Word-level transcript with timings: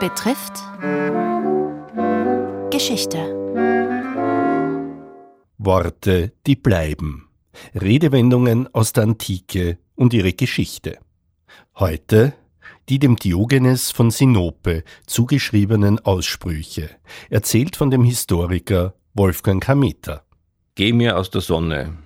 betrifft 0.00 0.54
Geschichte. 2.70 3.18
Worte, 5.58 6.32
die 6.46 6.56
bleiben. 6.56 7.28
Redewendungen 7.74 8.72
aus 8.74 8.92
der 8.94 9.04
Antike 9.04 9.78
und 9.94 10.14
ihre 10.14 10.32
Geschichte. 10.32 10.98
Heute 11.78 12.32
die 12.88 12.98
dem 12.98 13.14
Diogenes 13.16 13.92
von 13.92 14.10
Sinope 14.10 14.82
zugeschriebenen 15.06 16.00
Aussprüche, 16.00 16.90
erzählt 17.28 17.76
von 17.76 17.90
dem 17.90 18.02
Historiker 18.02 18.94
Wolfgang 19.14 19.62
Kameter. 19.62 20.24
Geh 20.74 20.92
mir 20.92 21.16
aus 21.16 21.30
der 21.30 21.40
Sonne. 21.40 21.98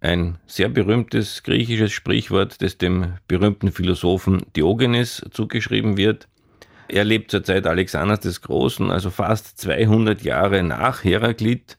Ein 0.00 0.38
sehr 0.46 0.68
berühmtes 0.68 1.42
griechisches 1.42 1.92
Sprichwort, 1.92 2.60
das 2.60 2.76
dem 2.76 3.14
berühmten 3.28 3.72
Philosophen 3.72 4.44
Diogenes 4.54 5.24
zugeschrieben 5.30 5.96
wird. 5.96 6.28
Er 6.92 7.04
lebt 7.04 7.30
zur 7.30 7.44
Zeit 7.44 7.68
Alexanders 7.68 8.18
des 8.18 8.40
Großen, 8.40 8.90
also 8.90 9.10
fast 9.10 9.58
200 9.58 10.22
Jahre 10.22 10.64
nach 10.64 11.04
Heraklit. 11.04 11.78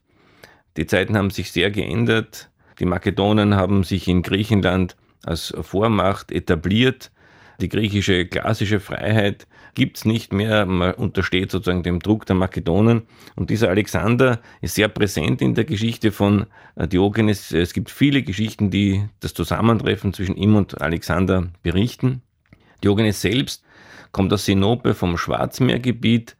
Die 0.77 0.85
Zeiten 0.85 1.17
haben 1.17 1.31
sich 1.31 1.52
sehr 1.52 1.69
geändert. 1.69 2.49
Die 2.79 2.85
Makedonen 2.85 3.55
haben 3.55 3.83
sich 3.83 4.07
in 4.07 4.21
Griechenland 4.21 4.95
als 5.21 5.53
Vormacht 5.61 6.31
etabliert. 6.31 7.11
Die 7.59 7.67
griechische 7.67 8.25
klassische 8.25 8.79
Freiheit 8.79 9.47
gibt 9.75 9.97
es 9.97 10.05
nicht 10.05 10.31
mehr. 10.31 10.66
Man 10.66 10.93
untersteht 10.93 11.52
sozusagen 11.52 11.83
dem 11.83 11.99
Druck 11.99 12.25
der 12.25 12.38
Makedonen. 12.38 13.02
Und 13.35 13.49
dieser 13.49 13.67
Alexander 13.67 14.39
ist 14.61 14.75
sehr 14.75 14.88
präsent 14.88 15.41
in 15.41 15.55
der 15.55 15.66
Geschichte 15.66 16.13
von 16.13 16.45
äh, 16.75 16.88
Diogenes. 16.88 17.52
Es 17.52 17.73
gibt 17.73 17.91
viele 17.91 18.23
Geschichten, 18.23 18.71
die 18.71 19.03
das 19.19 19.33
Zusammentreffen 19.33 20.13
zwischen 20.13 20.38
ihm 20.38 20.55
und 20.55 20.81
Alexander 20.81 21.49
berichten. 21.63 22.21
Diogenes 22.84 23.21
selbst 23.21 23.63
kommt 24.12 24.34
aus 24.34 24.45
Sinope 24.45 24.94
vom 24.94 25.17
Schwarzmeergebiet, 25.17 26.36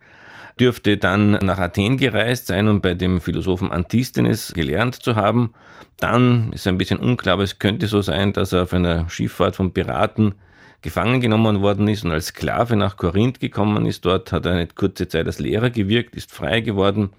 dürfte 0.60 0.98
dann 0.98 1.32
nach 1.32 1.60
Athen 1.60 1.98
gereist 1.98 2.48
sein 2.48 2.68
und 2.68 2.82
bei 2.82 2.94
dem 2.94 3.22
Philosophen 3.22 3.72
Antisthenes 3.72 4.54
gelernt 4.54 4.96
zu 4.96 5.16
haben. 5.16 5.54
Dann 5.98 6.52
ist 6.54 6.68
ein 6.68 6.78
bisschen 6.78 7.00
unklar, 7.00 7.34
aber 7.34 7.44
es 7.44 7.60
könnte 7.60 7.88
so 7.88 8.02
sein, 8.02 8.34
dass 8.34 8.54
er 8.54 8.64
auf 8.64 8.74
einer 8.74 9.10
Schifffahrt 9.10 9.56
von 9.56 9.74
Piraten 9.74 10.36
gefangen 10.82 11.22
genommen 11.22 11.62
worden 11.62 11.88
ist 11.88 12.04
und 12.04 12.12
als 12.12 12.28
Sklave 12.28 12.76
nach 12.76 12.98
Korinth 12.98 13.40
gekommen 13.40 13.86
ist. 13.86 14.04
Dort 14.06 14.32
hat 14.32 14.46
er 14.46 14.54
eine 14.54 14.68
kurze 14.68 15.08
Zeit 15.08 15.28
als 15.28 15.40
Lehrer 15.40 15.70
gewirkt, 15.70 16.16
ist 16.16 16.32
frei 16.32 16.62
geworden 16.62 17.12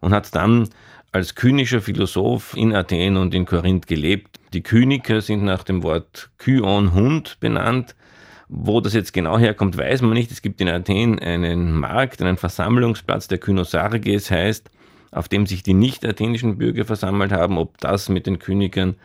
und 0.00 0.12
hat 0.12 0.34
dann 0.34 0.68
als 1.12 1.34
kynischer 1.34 1.82
Philosoph 1.82 2.56
in 2.56 2.74
Athen 2.74 3.18
und 3.18 3.34
in 3.34 3.44
Korinth 3.44 3.86
gelebt. 3.86 4.40
Die 4.54 4.62
Kyniker 4.62 5.20
sind 5.20 5.44
nach 5.44 5.62
dem 5.62 5.82
Wort 5.82 6.30
Kyon 6.38 6.94
Hund 6.94 7.38
benannt. 7.40 7.94
Wo 8.54 8.82
das 8.82 8.92
jetzt 8.92 9.14
genau 9.14 9.38
herkommt, 9.38 9.78
weiß 9.78 10.02
man 10.02 10.12
nicht. 10.12 10.30
Es 10.30 10.42
gibt 10.42 10.60
in 10.60 10.68
Athen 10.68 11.18
einen 11.18 11.72
Markt, 11.72 12.20
einen 12.20 12.36
Versammlungsplatz, 12.36 13.26
der 13.26 13.38
Kynosarges 13.38 14.30
heißt, 14.30 14.70
auf 15.10 15.26
dem 15.26 15.46
sich 15.46 15.62
die 15.62 15.72
nicht-athenischen 15.72 16.58
Bürger 16.58 16.84
versammelt 16.84 17.32
haben. 17.32 17.56
Ob 17.56 17.78
das 17.78 18.10
mit 18.10 18.26
den 18.26 18.38
Königern 18.38 18.96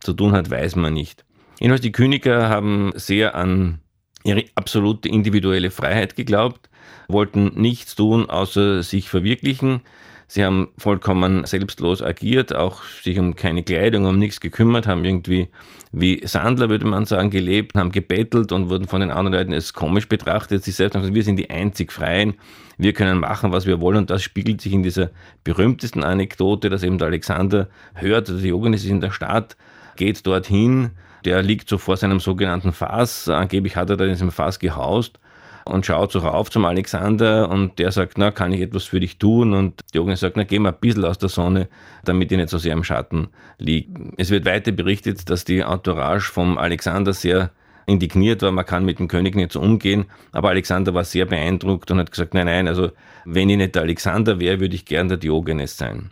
zu 0.00 0.12
tun 0.12 0.32
hat, 0.32 0.50
weiß 0.50 0.74
man 0.74 0.92
nicht. 0.92 1.24
Jedenfalls, 1.60 1.82
die 1.82 1.92
Kyniker 1.92 2.48
haben 2.48 2.90
sehr 2.96 3.36
an 3.36 3.78
ihre 4.24 4.42
absolute 4.56 5.08
individuelle 5.08 5.70
Freiheit 5.70 6.16
geglaubt, 6.16 6.68
wollten 7.06 7.52
nichts 7.54 7.94
tun, 7.94 8.28
außer 8.28 8.82
sich 8.82 9.08
verwirklichen. 9.08 9.82
Sie 10.28 10.44
haben 10.44 10.68
vollkommen 10.76 11.44
selbstlos 11.44 12.02
agiert, 12.02 12.54
auch 12.54 12.82
sich 12.82 13.18
um 13.18 13.36
keine 13.36 13.62
Kleidung, 13.62 14.06
um 14.06 14.18
nichts 14.18 14.40
gekümmert, 14.40 14.86
haben 14.86 15.04
irgendwie 15.04 15.48
wie 15.92 16.26
Sandler, 16.26 16.68
würde 16.68 16.84
man 16.84 17.06
sagen, 17.06 17.30
gelebt, 17.30 17.76
haben 17.76 17.92
gebettelt 17.92 18.50
und 18.50 18.68
wurden 18.68 18.88
von 18.88 19.00
den 19.00 19.12
anderen 19.12 19.34
Leuten 19.34 19.52
als 19.52 19.72
komisch 19.72 20.08
betrachtet. 20.08 20.64
Sie 20.64 20.72
selbst 20.72 20.94
haben 20.94 21.02
gesagt, 21.02 21.14
wir 21.14 21.22
sind 21.22 21.36
die 21.36 21.48
einzig 21.48 21.92
Freien, 21.92 22.34
wir 22.76 22.92
können 22.92 23.20
machen, 23.20 23.52
was 23.52 23.66
wir 23.66 23.80
wollen 23.80 23.98
und 23.98 24.10
das 24.10 24.22
spiegelt 24.22 24.60
sich 24.60 24.72
in 24.72 24.82
dieser 24.82 25.10
berühmtesten 25.44 26.02
Anekdote, 26.02 26.70
dass 26.70 26.82
eben 26.82 26.98
der 26.98 27.06
Alexander 27.06 27.68
hört, 27.94 28.26
der 28.26 28.36
Diogenes 28.36 28.84
ist 28.84 28.90
in 28.90 29.00
der 29.00 29.12
Stadt, 29.12 29.56
geht 29.94 30.26
dorthin, 30.26 30.90
der 31.24 31.40
liegt 31.42 31.68
so 31.68 31.78
vor 31.78 31.96
seinem 31.96 32.18
sogenannten 32.18 32.72
Fass, 32.72 33.28
angeblich 33.28 33.76
hat 33.76 33.90
er 33.90 33.96
da 33.96 34.04
in 34.04 34.10
diesem 34.10 34.32
Fass 34.32 34.58
gehaust 34.58 35.20
und 35.66 35.84
schaut 35.84 36.12
so 36.12 36.20
rauf 36.20 36.50
zum 36.50 36.64
Alexander 36.64 37.50
und 37.50 37.78
der 37.78 37.92
sagt, 37.92 38.18
na, 38.18 38.30
kann 38.30 38.52
ich 38.52 38.60
etwas 38.60 38.84
für 38.84 39.00
dich 39.00 39.18
tun? 39.18 39.52
Und 39.52 39.80
Diogenes 39.92 40.20
sagt, 40.20 40.36
na, 40.36 40.44
geh 40.44 40.58
mal 40.58 40.70
ein 40.70 40.80
bisschen 40.80 41.04
aus 41.04 41.18
der 41.18 41.28
Sonne, 41.28 41.68
damit 42.04 42.30
ich 42.32 42.38
nicht 42.38 42.50
so 42.50 42.58
sehr 42.58 42.72
im 42.72 42.84
Schatten 42.84 43.28
liegt. 43.58 43.90
Es 44.16 44.30
wird 44.30 44.44
weiter 44.44 44.72
berichtet, 44.72 45.28
dass 45.28 45.44
die 45.44 45.60
Entourage 45.60 46.32
vom 46.32 46.56
Alexander 46.56 47.12
sehr 47.12 47.50
indigniert 47.86 48.42
war, 48.42 48.50
man 48.50 48.66
kann 48.66 48.84
mit 48.84 48.98
dem 48.98 49.08
König 49.08 49.36
nicht 49.36 49.52
so 49.52 49.60
umgehen, 49.60 50.06
aber 50.32 50.50
Alexander 50.50 50.92
war 50.92 51.04
sehr 51.04 51.24
beeindruckt 51.24 51.90
und 51.90 51.98
hat 51.98 52.10
gesagt, 52.10 52.34
nein, 52.34 52.46
nein, 52.46 52.66
also 52.66 52.90
wenn 53.24 53.48
ich 53.48 53.56
nicht 53.56 53.76
der 53.76 53.82
Alexander 53.82 54.40
wäre, 54.40 54.60
würde 54.60 54.74
ich 54.74 54.84
gern 54.84 55.08
der 55.08 55.18
Diogenes 55.18 55.76
sein. 55.76 56.10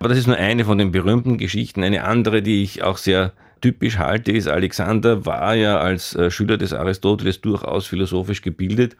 Aber 0.00 0.08
das 0.08 0.18
ist 0.18 0.26
nur 0.26 0.36
eine 0.36 0.64
von 0.64 0.78
den 0.78 0.92
berühmten 0.92 1.38
Geschichten. 1.38 1.82
Eine 1.82 2.04
andere, 2.04 2.42
die 2.42 2.62
ich 2.62 2.82
auch 2.82 2.98
sehr 2.98 3.32
typisch 3.60 3.98
halte, 3.98 4.32
ist, 4.32 4.48
Alexander 4.48 5.24
war 5.26 5.54
ja 5.54 5.78
als 5.78 6.14
äh, 6.14 6.30
Schüler 6.30 6.56
des 6.56 6.72
Aristoteles 6.72 7.40
durchaus 7.40 7.86
philosophisch 7.86 8.42
gebildet 8.42 8.96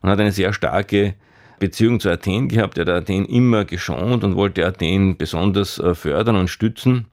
und 0.00 0.10
hat 0.10 0.20
eine 0.20 0.32
sehr 0.32 0.52
starke 0.52 1.14
Beziehung 1.58 2.00
zu 2.00 2.10
Athen 2.10 2.48
gehabt. 2.48 2.78
Er 2.78 2.86
hat 2.86 2.90
Athen 2.90 3.24
immer 3.24 3.64
geschont 3.64 4.24
und 4.24 4.36
wollte 4.36 4.66
Athen 4.66 5.16
besonders 5.16 5.78
äh, 5.78 5.94
fördern 5.94 6.36
und 6.36 6.48
stützen, 6.48 7.06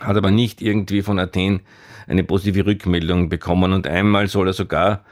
hat 0.00 0.16
aber 0.16 0.30
nicht 0.30 0.60
irgendwie 0.60 1.02
von 1.02 1.18
Athen 1.18 1.60
eine 2.08 2.24
positive 2.24 2.66
Rückmeldung 2.66 3.28
bekommen. 3.28 3.72
Und 3.72 3.86
einmal 3.86 4.26
soll 4.26 4.48
er 4.48 4.52
sogar 4.52 5.04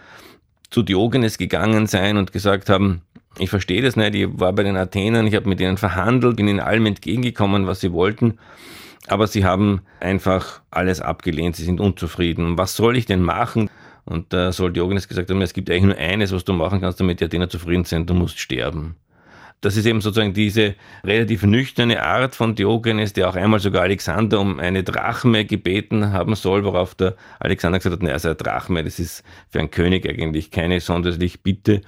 zu 0.71 0.83
Diogenes 0.83 1.39
gegangen 1.39 1.87
sein 1.87 2.17
und 2.17 2.33
gesagt 2.33 2.69
haben, 2.69 3.03
ich 3.39 3.49
verstehe 3.49 3.83
das 3.83 3.95
nicht, 3.95 4.15
ich 4.17 4.29
war 4.33 4.53
bei 4.53 4.65
den 4.65 4.77
Athenern, 4.77 5.27
ich 5.27 5.35
habe 5.37 5.49
mit 5.49 5.61
ihnen 5.61 5.77
verhandelt, 5.77 6.37
bin 6.37 6.49
ihnen 6.49 6.61
allem 6.61 6.87
entgegengekommen, 6.87 7.67
was 7.67 7.81
sie 7.81 7.93
wollten 7.93 8.39
aber 9.07 9.27
sie 9.27 9.45
haben 9.45 9.83
einfach 10.01 10.61
alles 10.71 11.01
abgelehnt, 11.01 11.57
sie 11.57 11.65
sind 11.65 11.81
unzufrieden. 11.81 12.59
Was 12.59 12.77
soll 12.77 12.97
ich 12.97 13.07
denn 13.07 13.23
machen? 13.23 13.71
Und 14.05 14.33
da 14.33 14.53
soll 14.53 14.73
Diogenes 14.73 15.09
gesagt 15.09 15.31
haben, 15.31 15.41
es 15.43 15.53
gibt 15.53 15.71
eigentlich 15.71 15.85
nur 15.85 15.97
eines, 15.97 16.33
was 16.33 16.45
du 16.45 16.53
machen 16.53 16.81
kannst, 16.81 17.01
damit 17.01 17.21
die 17.21 17.25
Athener 17.25 17.49
zufrieden 17.49 17.85
sind, 17.85 18.09
du 18.11 18.15
musst 18.15 18.39
sterben. 18.39 18.97
Das 19.61 19.77
ist 19.77 19.85
eben 19.85 20.01
sozusagen 20.01 20.33
diese 20.33 20.75
relativ 21.05 21.43
nüchterne 21.43 22.03
Art 22.03 22.35
von 22.35 22.55
Diogenes, 22.55 23.13
der 23.13 23.29
auch 23.29 23.37
einmal 23.37 23.61
sogar 23.61 23.83
Alexander 23.83 24.41
um 24.41 24.59
eine 24.59 24.83
Drachme 24.83 25.45
gebeten 25.45 26.13
haben 26.13 26.35
soll, 26.35 26.65
worauf 26.65 26.95
der 26.95 27.15
Alexander 27.41 27.79
gesagt 27.79 27.93
hat, 27.93 28.03
naja, 28.03 28.15
also 28.15 28.29
eine 28.29 28.37
Drachme, 28.37 28.83
das 28.83 28.99
ist 28.99 29.23
für 29.51 29.59
einen 29.59 29.71
König 29.71 30.09
eigentlich 30.09 30.51
keine 30.51 30.81
sonderlich 30.81 31.43
Bitte. 31.43 31.83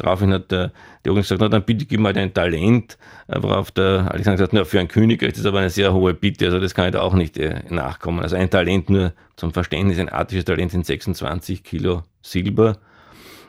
Daraufhin 0.00 0.32
hat 0.32 0.50
der 0.50 0.72
Diogenes 1.04 1.26
gesagt, 1.26 1.42
na 1.42 1.48
dann 1.48 1.62
bitte 1.62 1.84
gib 1.84 2.00
mal 2.00 2.14
dein 2.14 2.32
Talent, 2.32 2.96
worauf 3.28 3.70
der 3.70 4.10
Alexander 4.10 4.36
gesagt 4.36 4.52
hat, 4.52 4.52
na, 4.54 4.64
für 4.64 4.78
einen 4.78 4.88
König 4.88 5.22
ist 5.22 5.38
das 5.38 5.44
aber 5.44 5.58
eine 5.58 5.68
sehr 5.68 5.92
hohe 5.92 6.14
Bitte, 6.14 6.46
also 6.46 6.58
das 6.58 6.74
kann 6.74 6.86
ich 6.86 6.92
da 6.92 7.02
auch 7.02 7.12
nicht 7.12 7.36
äh, 7.36 7.62
nachkommen. 7.68 8.20
Also 8.20 8.36
ein 8.36 8.48
Talent 8.48 8.88
nur 8.88 9.12
zum 9.36 9.52
Verständnis, 9.52 9.98
ein 9.98 10.10
attisches 10.10 10.46
Talent 10.46 10.70
sind 10.70 10.86
26 10.86 11.62
Kilo 11.62 12.02
Silber. 12.22 12.78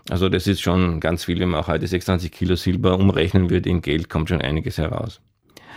Also 0.09 0.27
das 0.27 0.45
ist 0.45 0.61
schon 0.61 0.99
ganz 0.99 1.23
viel, 1.23 1.39
wenn 1.39 1.49
man 1.49 1.61
auch 1.61 1.67
heute 1.69 1.87
26 1.87 2.31
Kilo 2.31 2.55
Silber 2.55 2.99
umrechnen 2.99 3.49
würde 3.49 3.69
in 3.69 3.81
Geld, 3.81 4.09
kommt 4.09 4.27
schon 4.27 4.41
einiges 4.41 4.77
heraus. 4.77 5.21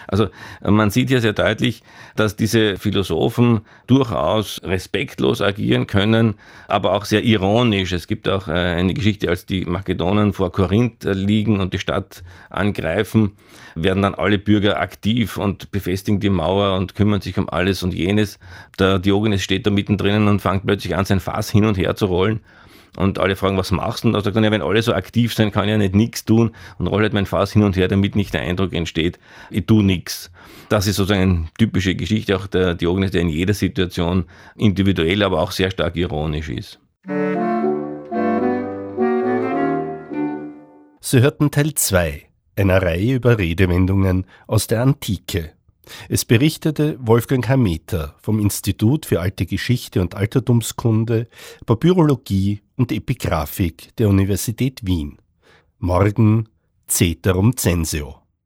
Also 0.08 0.28
man 0.62 0.90
sieht 0.90 1.10
ja 1.10 1.20
sehr 1.20 1.32
deutlich, 1.32 1.82
dass 2.16 2.36
diese 2.36 2.76
Philosophen 2.76 3.62
durchaus 3.86 4.60
respektlos 4.64 5.40
agieren 5.40 5.86
können, 5.86 6.34
aber 6.68 6.92
auch 6.92 7.04
sehr 7.04 7.24
ironisch. 7.24 7.92
Es 7.92 8.06
gibt 8.06 8.28
auch 8.28 8.48
äh, 8.48 8.52
eine 8.52 8.94
Geschichte, 8.94 9.28
als 9.28 9.46
die 9.46 9.64
Makedonen 9.64 10.32
vor 10.32 10.52
Korinth 10.52 11.04
liegen 11.04 11.60
und 11.60 11.72
die 11.72 11.78
Stadt 11.78 12.22
angreifen, 12.50 13.32
werden 13.74 14.02
dann 14.02 14.14
alle 14.14 14.38
Bürger 14.38 14.80
aktiv 14.80 15.36
und 15.36 15.70
befestigen 15.70 16.20
die 16.20 16.30
Mauer 16.30 16.76
und 16.76 16.94
kümmern 16.94 17.20
sich 17.20 17.38
um 17.38 17.48
alles 17.48 17.82
und 17.82 17.94
jenes. 17.94 18.38
Der 18.78 18.98
Diogenes 18.98 19.42
steht 19.42 19.66
da 19.66 19.70
mittendrin 19.70 20.28
und 20.28 20.40
fängt 20.40 20.66
plötzlich 20.66 20.96
an, 20.96 21.04
sein 21.04 21.20
Fass 21.20 21.50
hin 21.50 21.64
und 21.64 21.76
her 21.76 21.96
zu 21.96 22.06
rollen. 22.06 22.40
Und 22.96 23.18
alle 23.18 23.36
fragen, 23.36 23.56
was 23.56 23.70
machst 23.70 24.04
du? 24.04 24.08
Und 24.08 24.14
da 24.14 24.20
sagt 24.20 24.36
er, 24.36 24.42
ja, 24.42 24.50
wenn 24.50 24.62
alle 24.62 24.82
so 24.82 24.92
aktiv 24.92 25.34
sind, 25.34 25.52
kann 25.52 25.64
ich 25.64 25.70
ja 25.70 25.78
nicht 25.78 25.94
nichts 25.94 26.24
tun 26.24 26.52
und 26.78 26.86
rolle 26.86 27.04
halt 27.04 27.12
mein 27.12 27.26
Fass 27.26 27.52
hin 27.52 27.62
und 27.62 27.76
her, 27.76 27.88
damit 27.88 28.14
nicht 28.14 28.32
der 28.34 28.42
Eindruck 28.42 28.72
entsteht, 28.72 29.18
ich 29.50 29.66
tue 29.66 29.82
nichts. 29.82 30.30
Das 30.68 30.86
ist 30.86 30.96
sozusagen 30.96 31.22
eine 31.22 31.48
typische 31.58 31.94
Geschichte 31.94 32.36
auch 32.36 32.46
der 32.46 32.74
Diogenes, 32.74 33.10
der 33.10 33.22
in 33.22 33.28
jeder 33.28 33.54
Situation 33.54 34.24
individuell, 34.56 35.22
aber 35.22 35.40
auch 35.40 35.50
sehr 35.50 35.70
stark 35.70 35.96
ironisch 35.96 36.48
ist. 36.48 36.80
Sie 41.00 41.20
hörten 41.20 41.50
Teil 41.50 41.74
2 41.74 42.22
einer 42.56 42.80
Reihe 42.80 43.16
über 43.16 43.38
Redewendungen 43.38 44.26
aus 44.46 44.68
der 44.68 44.80
Antike 44.80 45.52
es 46.08 46.24
berichtete 46.24 46.96
Wolfgang 46.98 47.46
Hameter 47.48 48.14
vom 48.20 48.40
Institut 48.40 49.06
für 49.06 49.20
Alte 49.20 49.46
Geschichte 49.46 50.00
und 50.00 50.14
Altertumskunde, 50.14 51.28
Papyrologie 51.66 52.62
und 52.76 52.92
Epigraphik 52.92 53.94
der 53.96 54.08
Universität 54.08 54.80
Wien. 54.84 55.18
Morgen 55.78 56.48
Ceterum 56.88 57.56
Censeo. 57.56 58.23